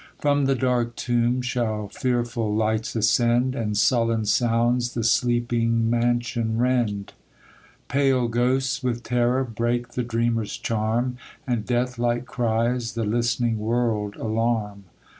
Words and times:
From 0.17 0.45
the 0.45 0.55
dark 0.55 0.95
tomb 0.95 1.43
shall 1.43 1.87
fearful 1.87 2.51
lights 2.51 2.95
ascend, 2.95 3.53
And 3.53 3.77
sullen 3.77 4.25
sounds 4.25 4.95
the 4.95 5.03
sleeping 5.03 5.91
mansion 5.91 6.57
rend; 6.57 7.13
Pale 7.87 8.29
ghosts 8.29 8.81
with 8.81 9.03
terror 9.03 9.43
break 9.43 9.89
the 9.89 10.01
dreamer's 10.01 10.57
charm, 10.57 11.17
And 11.45 11.67
death 11.67 11.99
like 11.99 12.25
cries 12.25 12.95
the 12.95 13.03
listening 13.05 13.59
world 13.59 14.15
alarm. 14.15 14.85